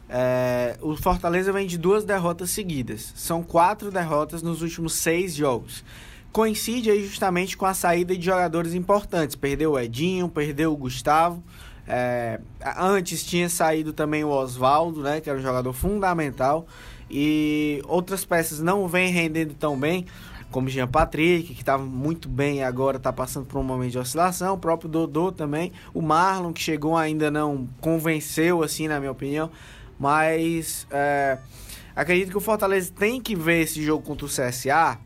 [0.10, 3.13] É, o Fortaleza vem de duas derrotas seguidas.
[3.15, 5.84] São quatro derrotas nos últimos seis jogos.
[6.32, 9.36] Coincide aí justamente com a saída de jogadores importantes.
[9.36, 11.43] Perdeu o Edinho, perdeu o Gustavo.
[11.88, 12.39] É,
[12.78, 16.67] antes tinha saído também o Oswaldo, né, que era um jogador fundamental.
[17.10, 20.06] E outras peças não vêm rendendo tão bem,
[20.52, 24.00] como Jean Patrick, que estava muito bem e agora está passando por um momento de
[24.00, 24.56] oscilação.
[24.56, 25.72] O próprio Dodô também.
[25.93, 29.50] O Marlon, que chegou ainda não convenceu, assim, na minha opinião.
[29.99, 31.38] Mas é,
[31.95, 34.99] acredito que o Fortaleza tem que ver esse jogo contra o CSA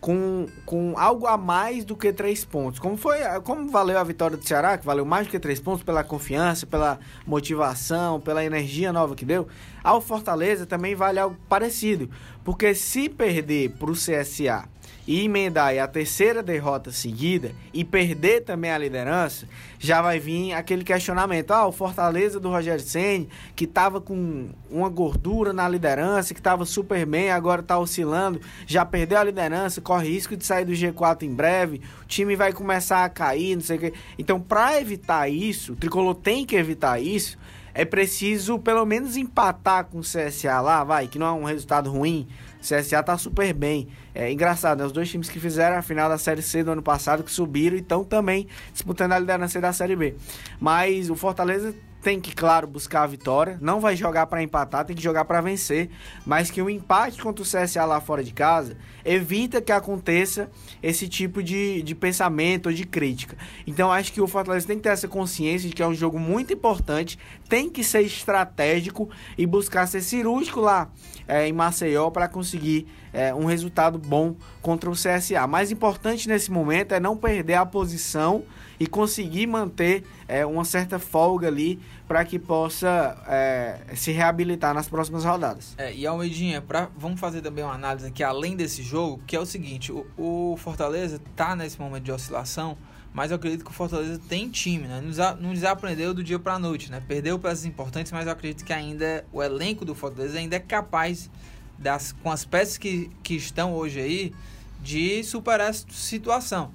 [0.00, 2.78] com, com algo a mais do que três pontos.
[2.78, 5.82] Como foi, como valeu a vitória do Ceará, que valeu mais do que três pontos
[5.82, 9.48] pela confiança, pela motivação, pela energia nova que deu,
[9.82, 12.08] ao Fortaleza também vale algo parecido.
[12.44, 14.68] Porque se perder para o CSA
[15.08, 20.52] e emendar aí a terceira derrota seguida e perder também a liderança, já vai vir
[20.52, 21.50] aquele questionamento.
[21.50, 26.66] Ah, o Fortaleza do Rogério Senni, que estava com uma gordura na liderança, que estava
[26.66, 31.22] super bem, agora está oscilando, já perdeu a liderança, corre risco de sair do G4
[31.22, 33.94] em breve, o time vai começar a cair, não sei o quê.
[34.18, 37.38] Então, para evitar isso, o Tricolor tem que evitar isso,
[37.72, 41.90] é preciso pelo menos empatar com o CSA lá, vai, que não é um resultado
[41.90, 42.28] ruim,
[42.60, 43.88] CSA tá super bem.
[44.14, 44.84] É engraçado, né?
[44.84, 47.76] Os dois times que fizeram a final da Série C do ano passado, que subiram
[47.76, 50.14] e estão também disputando a liderança da Série B.
[50.60, 53.58] Mas o Fortaleza tem que, claro, buscar a vitória.
[53.60, 55.90] Não vai jogar para empatar, tem que jogar para vencer.
[56.24, 60.50] Mas que o empate contra o CSA lá fora de casa evita que aconteça
[60.82, 63.36] esse tipo de, de pensamento ou de crítica.
[63.66, 66.18] Então acho que o Fortaleza tem que ter essa consciência de que é um jogo
[66.18, 67.18] muito importante,
[67.48, 70.90] tem que ser estratégico e buscar ser cirúrgico lá
[71.28, 75.46] é, em Maceió para conseguir é, um resultado bom contra o CSA.
[75.46, 78.42] Mais importante nesse momento é não perder a posição
[78.80, 84.88] e conseguir manter é, uma certa folga ali para que possa é, se reabilitar nas
[84.88, 85.74] próximas rodadas.
[85.76, 89.40] É, e Almeidinha, pra, vamos fazer também uma análise aqui além desse jogo, que é
[89.40, 92.76] o seguinte, o, o Fortaleza está nesse momento de oscilação,
[93.12, 95.02] mas eu acredito que o Fortaleza tem time, né?
[95.40, 97.02] Não desaprendeu do dia para a noite, né?
[97.06, 101.30] Perdeu peças importantes, mas eu acredito que ainda o elenco do Fortaleza ainda é capaz,
[101.78, 104.34] das, com as peças que, que estão hoje aí,
[104.80, 106.72] de superar essa situação.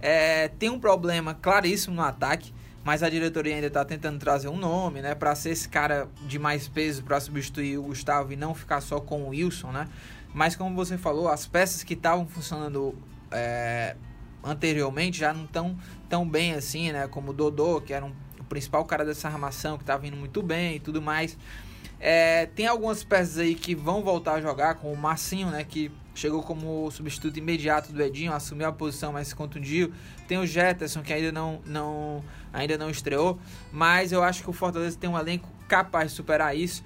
[0.00, 2.52] É, tem um problema claríssimo no ataque,
[2.84, 6.38] mas a diretoria ainda está tentando trazer um nome, né, para ser esse cara de
[6.38, 9.88] mais peso para substituir o Gustavo e não ficar só com o Wilson, né?
[10.34, 12.94] Mas como você falou, as peças que estavam funcionando
[13.30, 13.94] é,
[14.42, 15.76] anteriormente já não estão
[16.08, 17.06] tão bem assim, né?
[17.08, 20.42] Como o Dodô, que era um, o principal cara dessa armação, que estava indo muito
[20.42, 21.36] bem e tudo mais.
[21.98, 25.62] É, tem algumas peças aí que vão voltar a jogar, como o Massinho, né?
[25.62, 29.92] Que chegou como substituto imediato do Edinho, assumiu a posição, mas se contundiu.
[30.26, 33.38] Tem o Jetterson, que ainda não, não, ainda não estreou.
[33.70, 36.82] Mas eu acho que o Fortaleza tem um elenco capaz de superar isso.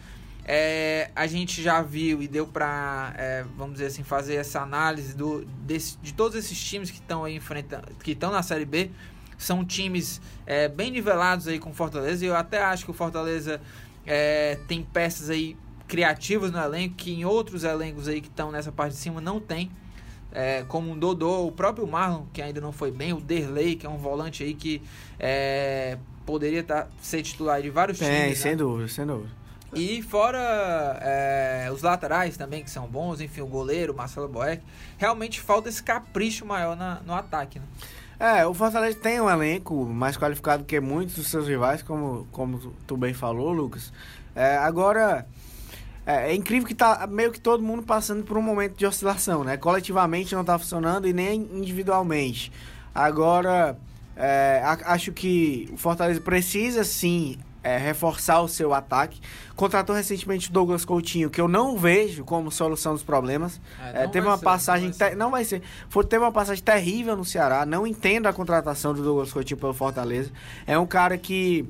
[0.48, 5.12] É, a gente já viu e deu para, é, vamos dizer assim, fazer essa análise
[5.12, 8.90] do, desse, de todos esses times que estão aí enfrentando, que estão na Série B.
[9.36, 12.24] São times é, bem nivelados aí com o Fortaleza.
[12.24, 13.60] E eu até acho que o Fortaleza
[14.06, 15.56] é, tem peças aí
[15.88, 19.40] criativas no elenco que em outros elencos aí que estão nessa parte de cima não
[19.40, 19.68] tem.
[20.30, 23.84] É, como o Dodô, o próprio Marlon, que ainda não foi bem, o Derley, que
[23.84, 24.80] é um volante aí que
[25.18, 28.38] é, poderia tá, ser titular de vários tem, times.
[28.38, 28.56] Sem né?
[28.58, 29.45] dúvida, sem dúvida.
[29.74, 30.38] E fora
[31.02, 34.62] é, os laterais também, que são bons, enfim, o goleiro, Marcelo Boeck,
[34.96, 37.58] realmente falta esse capricho maior na, no ataque.
[37.58, 37.64] Né?
[38.18, 42.72] É, o Fortaleza tem um elenco mais qualificado que muitos dos seus rivais, como, como
[42.86, 43.92] tu bem falou, Lucas.
[44.34, 45.26] É, agora,
[46.06, 49.44] é, é, incrível que tá meio que todo mundo passando por um momento de oscilação,
[49.44, 49.56] né?
[49.58, 52.50] Coletivamente não tá funcionando e nem individualmente.
[52.94, 53.76] Agora,
[54.16, 59.20] é, acho que o Fortaleza precisa sim é, reforçar o seu ataque.
[59.56, 63.60] Contratou recentemente o Douglas Coutinho, que eu não vejo como solução dos problemas.
[63.92, 64.88] É, é, teve uma ser, passagem.
[64.90, 65.62] Não vai, não vai ser.
[65.88, 67.66] Foi, teve uma passagem terrível no Ceará.
[67.66, 70.30] Não entendo a contratação do Douglas Coutinho pelo Fortaleza.
[70.64, 71.68] É um cara que.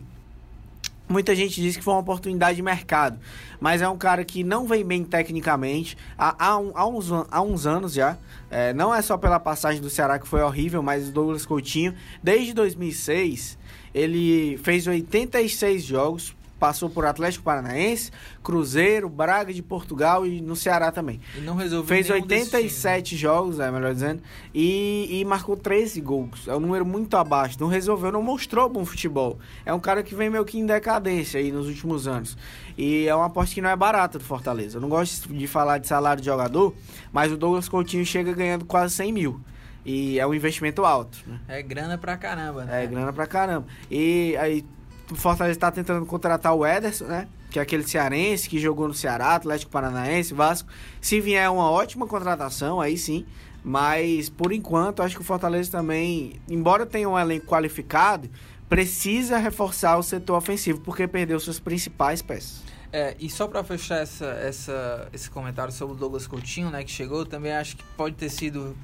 [1.08, 3.16] Muita gente diz que foi uma oportunidade de mercado,
[3.60, 7.40] mas é um cara que não vem bem tecnicamente há, há, um, há, uns, há
[7.40, 8.18] uns anos já.
[8.50, 11.94] É, não é só pela passagem do Ceará que foi horrível, mas o Douglas Coutinho,
[12.20, 13.56] desde 2006,
[13.96, 18.10] ele fez 86 jogos, passou por Atlético Paranaense,
[18.42, 21.18] Cruzeiro, Braga de Portugal e no Ceará também.
[21.34, 23.18] E não resolveu Fez 87 né?
[23.18, 24.22] jogos, é melhor dizendo,
[24.54, 26.46] e, e, marcou 13 gols.
[26.46, 27.56] É um número muito abaixo.
[27.58, 29.38] Não resolveu, não mostrou bom futebol.
[29.64, 32.36] É um cara que vem meio que em decadência aí nos últimos anos.
[32.76, 34.76] E é uma aposta que não é barata do Fortaleza.
[34.76, 36.74] Eu não gosto de falar de salário de jogador,
[37.10, 39.40] mas o Douglas Coutinho chega ganhando quase 100 mil.
[39.88, 41.16] E é um investimento alto.
[41.24, 41.38] Né?
[41.46, 42.82] É grana pra caramba, né?
[42.82, 43.68] É grana pra caramba.
[43.88, 44.64] E aí
[45.08, 47.28] o Fortaleza está tentando contratar o Ederson, né?
[47.52, 50.68] Que é aquele cearense que jogou no Ceará, Atlético Paranaense, Vasco.
[51.00, 53.24] Se vier é uma ótima contratação, aí sim.
[53.62, 58.28] Mas por enquanto, acho que o Fortaleza também, embora tenha um elenco qualificado,
[58.68, 62.64] precisa reforçar o setor ofensivo, porque perdeu suas principais peças.
[62.92, 66.90] É, e só para fechar essa, essa, esse comentário sobre o Douglas Coutinho, né, que
[66.90, 68.76] chegou, também acho que pode ter sido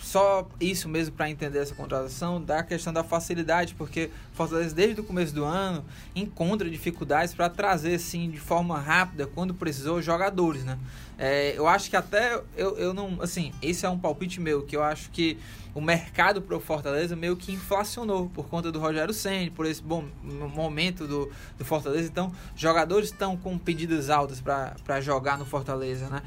[0.00, 5.04] só isso mesmo para entender essa contratação, da questão da facilidade, porque Fortaleza desde o
[5.04, 5.84] começo do ano
[6.16, 10.78] encontra dificuldades para trazer assim de forma rápida quando precisou jogadores, né?
[11.18, 14.74] É, eu acho que até eu, eu não, assim, esse é um palpite meu que
[14.74, 15.38] eu acho que
[15.74, 19.82] o mercado para o Fortaleza meio que inflacionou por conta do Rogério Senna, por esse
[19.82, 22.08] bom momento do, do Fortaleza.
[22.08, 26.22] Então, jogadores estão com pedidas altas para jogar no Fortaleza, né?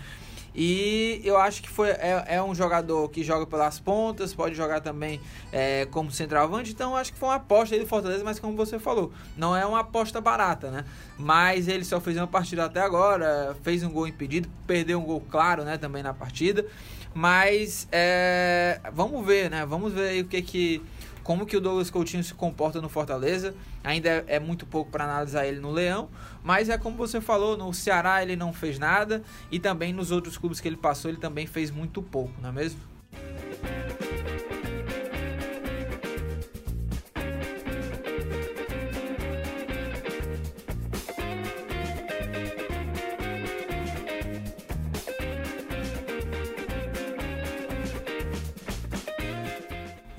[0.55, 4.81] E eu acho que foi, é, é um jogador que joga pelas pontas, pode jogar
[4.81, 5.19] também
[5.51, 8.77] é, como centroavante, então acho que foi uma aposta aí do Fortaleza, mas como você
[8.77, 10.85] falou, não é uma aposta barata, né?
[11.17, 15.21] Mas ele só fez uma partida até agora, fez um gol impedido, perdeu um gol
[15.21, 16.65] claro, né, também na partida.
[17.13, 19.65] Mas é, vamos ver, né?
[19.65, 20.81] Vamos ver aí o que que
[21.23, 23.55] como que o Douglas Coutinho se comporta no Fortaleza.
[23.83, 26.09] Ainda é, é muito pouco para analisar ele no Leão,
[26.43, 30.37] mas é como você falou, no Ceará ele não fez nada e também nos outros
[30.37, 32.92] clubes que ele passou ele também fez muito pouco, não é mesmo?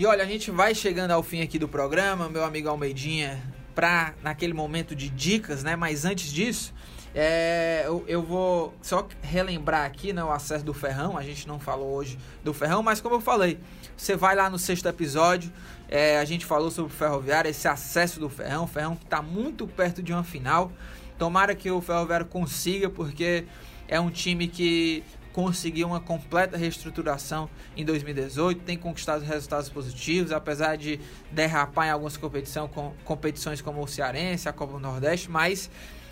[0.04, 3.42] E olha, a gente vai chegando ao fim aqui do programa, meu amigo Almeidinha,
[3.74, 5.76] para naquele momento de dicas, né?
[5.76, 6.74] Mas antes disso,
[7.14, 11.16] é, eu, eu, vou só relembrar aqui né, o acesso do Ferrão.
[11.16, 13.58] A gente não falou hoje do Ferrão, mas como eu falei,
[13.96, 15.50] você vai lá no sexto episódio.
[15.88, 18.64] É, a gente falou sobre o Ferroviário, esse acesso do Ferrão.
[18.64, 20.70] O Ferrão que está muito perto de uma final.
[21.18, 23.46] Tomara que o Ferroviário consiga, porque
[23.88, 25.02] é um time que
[25.34, 31.00] conseguiu uma completa reestruturação em 2018, tem conquistado resultados positivos, apesar de
[31.32, 35.68] derrapar em algumas competição, com, competições como o Cearense, a Copa do Nordeste, mas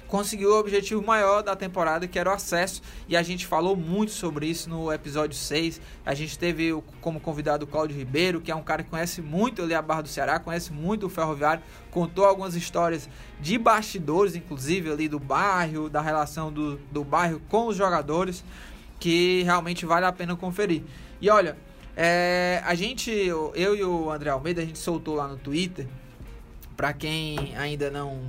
[0.09, 4.11] conseguiu o objetivo maior da temporada, que era o acesso, e a gente falou muito
[4.11, 5.81] sobre isso no episódio 6.
[6.05, 9.63] A gente teve como convidado o Cláudio Ribeiro, que é um cara que conhece muito
[9.63, 13.09] ali a Barra do Ceará, conhece muito o Ferroviário, contou algumas histórias
[13.41, 18.45] de bastidores, inclusive ali do bairro, da relação do, do bairro com os jogadores
[19.03, 20.85] que realmente vale a pena conferir.
[21.21, 21.57] E olha,
[21.97, 25.89] é, a gente, eu e o André Almeida, a gente soltou lá no Twitter,
[26.77, 28.21] para quem ainda não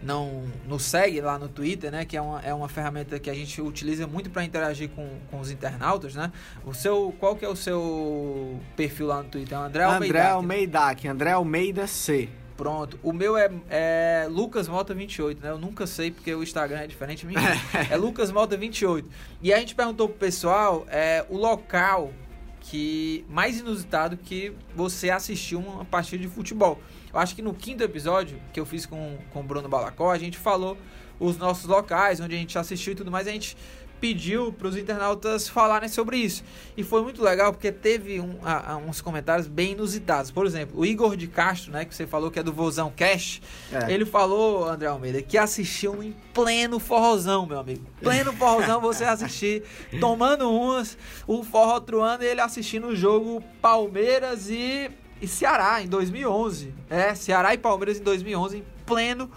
[0.00, 3.34] não nos segue lá no Twitter, né, que é uma, é uma ferramenta que a
[3.34, 6.32] gente utiliza muito para interagir com, com os internautas, né?
[6.64, 9.58] O seu, qual que é o seu perfil lá no Twitter?
[9.58, 10.06] É André Almeida.
[10.06, 12.30] André Almeida, André Almeida C.
[12.60, 13.00] Pronto.
[13.02, 15.48] O meu é, é Lucas Malta 28, né?
[15.48, 17.26] Eu nunca sei porque o Instagram é diferente.
[17.90, 19.08] é Lucas Malta 28.
[19.40, 22.12] E a gente perguntou pro pessoal é, o local
[22.60, 26.78] que mais inusitado que você assistiu uma partida de futebol.
[27.10, 30.18] Eu acho que no quinto episódio que eu fiz com, com o Bruno Balacó, a
[30.18, 30.76] gente falou
[31.18, 33.26] os nossos locais, onde a gente assistiu e tudo mais.
[33.26, 33.56] A gente
[34.00, 36.42] pediu para os internautas falarem sobre isso.
[36.76, 40.30] E foi muito legal porque teve um, a, a, uns comentários bem inusitados.
[40.30, 43.42] Por exemplo, o Igor de Castro, né, que você falou que é do Vozão Cash,
[43.70, 43.92] é.
[43.92, 47.84] ele falou, André Almeida, que assistiu em pleno forrozão, meu amigo.
[48.00, 49.62] Pleno forrozão você assistir,
[50.00, 55.86] tomando umas, o forró truando e ele assistindo o jogo Palmeiras e, e Ceará em
[55.86, 56.72] 2011.
[56.88, 59.30] É, Ceará e Palmeiras em 2011 em pleno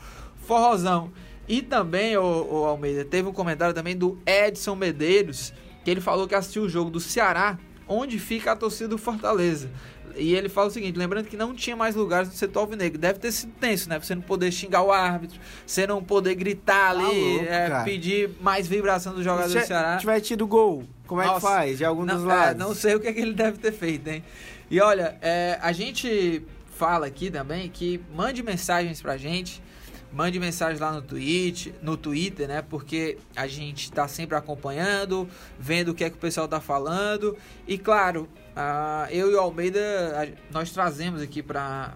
[0.48, 1.12] forrozão.
[1.48, 5.54] E também, o, Almeida, teve um comentário também do Edson Medeiros,
[5.84, 9.70] que ele falou que assistiu o jogo do Ceará, onde fica a torcida do Fortaleza.
[10.16, 13.00] E ele fala o seguinte, lembrando que não tinha mais lugares no setor alvinegro.
[13.00, 14.00] Deve ter sido tenso, né?
[14.00, 18.30] Você não poder xingar o árbitro, você não poder gritar tá ali, louco, é, pedir
[18.40, 19.96] mais vibração do jogador do Ceará.
[19.96, 21.78] Se tiver tido gol, como é que faz?
[21.80, 22.52] De algum não, dos lados?
[22.52, 24.24] É, não sei o que, é que ele deve ter feito, hein?
[24.70, 26.44] E olha, é, a gente
[26.76, 29.62] fala aqui também que mande mensagens pra gente
[30.14, 32.62] Mande mensagem lá no Twitch, no Twitter, né?
[32.62, 35.28] Porque a gente está sempre acompanhando,
[35.60, 37.36] vendo o que é que o pessoal está falando.
[37.68, 39.82] E claro, uh, eu e o Almeida,
[40.52, 41.96] nós trazemos aqui para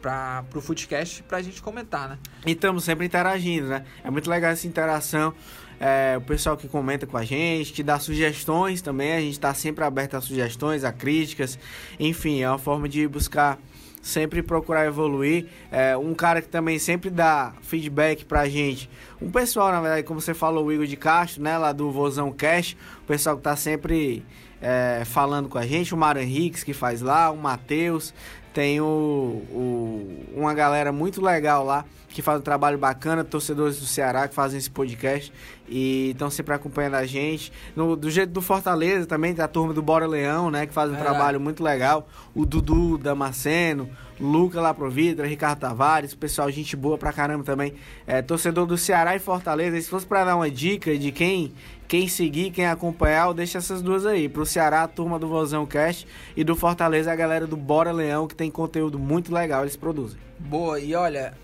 [0.00, 2.18] para o Footcast para a gente comentar, né?
[2.46, 3.84] E estamos sempre interagindo, né?
[4.02, 5.34] É muito legal essa interação.
[5.78, 9.54] É, o pessoal que comenta com a gente, que dá sugestões também, a gente está
[9.54, 11.58] sempre aberto a sugestões, a críticas,
[11.98, 13.58] enfim, é uma forma de buscar
[14.00, 15.46] sempre procurar evoluir.
[15.70, 18.88] É, um cara que também sempre dá feedback pra gente.
[19.20, 22.32] Um pessoal, na verdade, como você falou, o Igor de Castro, né, lá do Vozão
[22.32, 24.24] Cash, o pessoal que tá sempre
[24.60, 28.14] é, falando com a gente, o Mário Henriques que faz lá, o Matheus,
[28.52, 33.86] tem o, o, uma galera muito legal lá que faz um trabalho bacana, torcedores do
[33.86, 35.32] Ceará que fazem esse podcast
[35.68, 37.52] e estão sempre acompanhando a gente.
[37.76, 40.90] No, do jeito do Fortaleza também tem a turma do Bora Leão, né, que faz
[40.90, 40.98] um é.
[40.98, 42.08] trabalho muito legal.
[42.34, 43.88] O Dudu Damasceno,
[44.20, 47.74] Luca lá pro Vidra, Ricardo Tavares, pessoal, gente boa pra caramba também.
[48.06, 49.78] É, torcedor do Ceará e Fortaleza.
[49.78, 51.52] E se fosse para dar uma dica de quem
[51.90, 54.28] quem seguir, quem acompanhar, deixa essas duas aí.
[54.28, 58.28] Pro Ceará, a turma do Vozão Cast e do Fortaleza, a galera do Bora Leão,
[58.28, 60.16] que tem conteúdo muito legal, eles produzem.
[60.38, 61.34] Boa, e olha,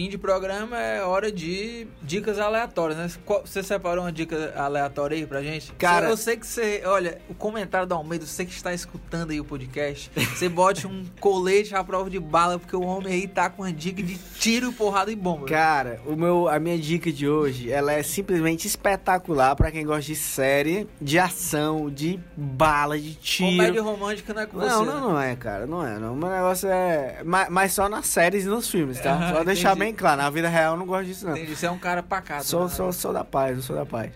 [0.00, 3.10] fim de programa é hora de dicas aleatórias, né?
[3.44, 5.72] Você separou uma dica aleatória aí pra gente?
[5.72, 9.38] Cara- eu sei que você, olha, o comentário do Almeida, você que está escutando aí
[9.38, 13.50] o podcast, você bote um colete à prova de bala, porque o homem aí tá
[13.50, 15.44] com uma dica de tiro, porrada e bomba.
[15.44, 20.00] Cara, o meu, a minha dica de hoje, ela é simplesmente espetacular pra quem gosta
[20.06, 23.50] de série, de ação, de bala, de tiro.
[23.50, 24.90] Comédia romântica não é com Não, você.
[24.90, 25.00] não, né?
[25.00, 25.98] não é, cara, não é.
[25.98, 26.14] Não.
[26.14, 27.20] O meu negócio é.
[27.22, 29.34] Mas, mas só nas séries e nos filmes, tá?
[29.34, 29.89] Só deixar entendi.
[29.89, 31.36] bem claro, na vida real eu não gosto disso, não.
[31.36, 32.44] Entendi, você é um cara pacato.
[32.44, 32.68] Sou, né?
[32.68, 34.12] sou, sou da paz, eu sou da paz.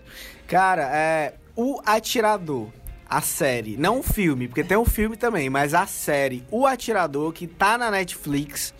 [0.47, 1.33] Cara, é.
[1.55, 2.67] O Atirador,
[3.09, 7.31] a série, não o filme, porque tem o filme também, mas a série, O Atirador,
[7.31, 8.73] que tá na Netflix.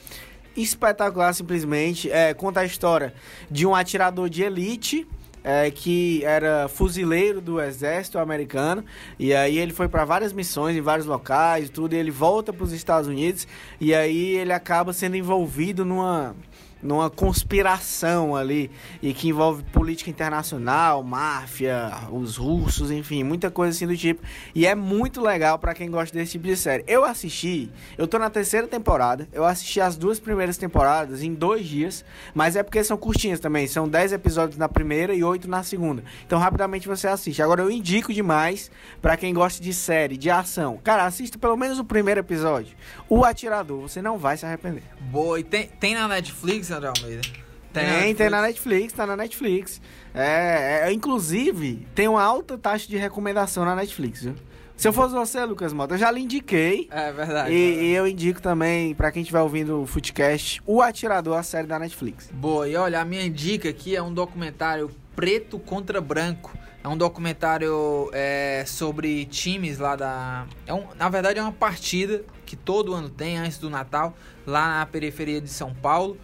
[0.57, 2.11] Espetacular, simplesmente.
[2.11, 3.13] É, conta a história
[3.49, 5.07] de um atirador de elite.
[5.45, 8.83] é, que era fuzileiro do exército americano
[9.19, 12.51] e aí ele foi para várias missões em vários locais e tudo e ele volta
[12.51, 13.47] para os Estados Unidos
[13.79, 16.35] e aí ele acaba sendo envolvido numa
[16.85, 18.69] numa conspiração ali
[19.01, 24.21] e que envolve política internacional, máfia, os russos, enfim, muita coisa assim do tipo.
[24.53, 26.83] E é muito legal pra quem gosta desse tipo de série.
[26.87, 31.65] Eu assisti, eu tô na terceira temporada, eu assisti as duas primeiras temporadas em dois
[31.65, 35.63] dias, mas é porque são curtinhas também, são 10 episódios na primeira e 8 na
[35.63, 36.03] segunda.
[36.25, 37.41] Então rapidamente você assiste.
[37.41, 38.69] Agora eu indico demais
[39.01, 40.79] pra quem gosta de série, de ação.
[40.83, 42.75] Cara, assista pelo menos o primeiro episódio.
[43.09, 44.83] O Atirador, você não vai se arrepender.
[44.99, 47.27] Boa, e tem, tem na Netflix, André Almeida?
[47.73, 49.81] Tem, tem na Netflix, tá na Netflix.
[50.13, 54.35] É, é, inclusive, tem uma alta taxa de recomendação na Netflix, viu?
[54.77, 56.87] Se eu fosse você, Lucas Mota, eu já lhe indiquei.
[56.91, 57.53] É verdade.
[57.53, 61.67] E, e eu indico também, pra quem estiver ouvindo o Footcast, O Atirador, a série
[61.67, 62.29] da Netflix.
[62.33, 66.57] Boa, e olha, a minha dica aqui é um documentário Preto contra Branco.
[66.83, 70.45] É um documentário é, sobre times lá da.
[70.67, 74.13] É um, na verdade, é uma partida que todo ano tem, antes do Natal,
[74.45, 76.15] lá na periferia de São Paulo,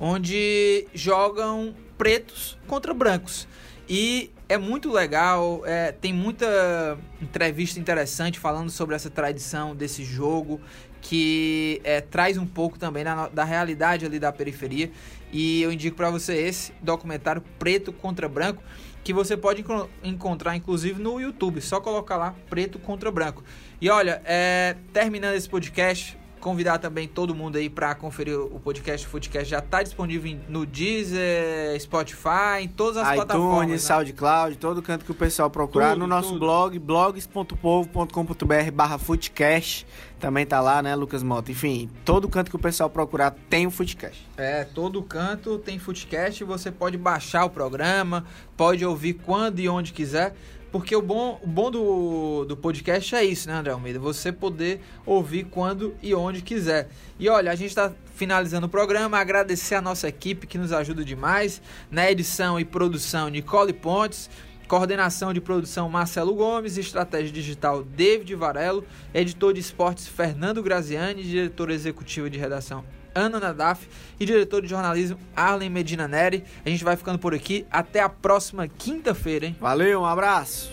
[0.00, 3.46] onde jogam pretos contra brancos.
[3.86, 10.60] E é muito legal, é, tem muita entrevista interessante falando sobre essa tradição desse jogo,
[11.02, 14.90] que é, traz um pouco também da, da realidade ali da periferia.
[15.32, 18.62] E eu indico para você esse documentário Preto contra Branco,
[19.02, 21.60] que você pode enco- encontrar inclusive no YouTube.
[21.60, 23.42] Só colocar lá Preto contra Branco.
[23.80, 29.06] E olha, é, terminando esse podcast, convidar também todo mundo aí para conferir o podcast.
[29.06, 33.64] O podcast já está disponível no Deezer, Spotify, em todas as plataformas.
[33.64, 33.94] iTunes, né?
[33.94, 35.90] SoundCloud, todo canto que o pessoal procurar.
[35.90, 36.40] Tudo, no nosso tudo.
[36.40, 39.86] blog, blogs.povo.com.br barra Footcast.
[40.18, 41.50] Também tá lá, né, Lucas Mota?
[41.50, 44.26] Enfim, todo canto que o pessoal procurar tem o Footcast.
[44.36, 48.26] É, todo canto tem Footcast, você pode baixar o programa,
[48.56, 50.34] pode ouvir quando e onde quiser,
[50.70, 53.98] porque o bom, o bom do, do podcast é isso, né, André Almeida?
[53.98, 56.88] Você poder ouvir quando e onde quiser.
[57.18, 61.04] E olha, a gente está finalizando o programa, agradecer a nossa equipe que nos ajuda
[61.04, 61.60] demais,
[61.90, 64.30] na edição e produção Nicole Pontes,
[64.68, 71.74] Coordenação de produção Marcelo Gomes, estratégia digital David Varelo, editor de esportes Fernando Graziani, diretora
[71.74, 72.84] executiva de redação
[73.14, 73.86] Ana Nadaf
[74.18, 76.44] e diretor de jornalismo Arlen Medina Neri.
[76.64, 77.66] A gente vai ficando por aqui.
[77.70, 79.56] Até a próxima quinta-feira, hein?
[79.60, 80.70] Valeu, um abraço!